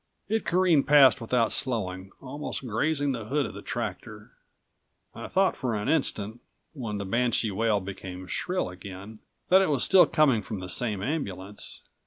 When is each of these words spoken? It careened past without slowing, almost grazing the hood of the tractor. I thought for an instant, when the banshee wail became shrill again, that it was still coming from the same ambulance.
It 0.27 0.45
careened 0.47 0.87
past 0.87 1.21
without 1.21 1.51
slowing, 1.51 2.09
almost 2.21 2.65
grazing 2.65 3.11
the 3.11 3.25
hood 3.25 3.45
of 3.45 3.53
the 3.53 3.61
tractor. 3.61 4.31
I 5.13 5.27
thought 5.27 5.55
for 5.55 5.75
an 5.75 5.87
instant, 5.87 6.41
when 6.73 6.97
the 6.97 7.05
banshee 7.05 7.51
wail 7.51 7.79
became 7.79 8.25
shrill 8.25 8.69
again, 8.69 9.19
that 9.49 9.61
it 9.61 9.69
was 9.69 9.83
still 9.83 10.07
coming 10.07 10.41
from 10.41 10.59
the 10.59 10.69
same 10.69 11.03
ambulance. 11.03 11.83